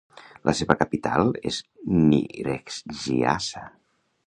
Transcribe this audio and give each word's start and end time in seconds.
La 0.49 0.53
seva 0.59 0.75
capital 0.79 1.29
és 1.51 1.59
Nyíregyháza. 2.07 3.65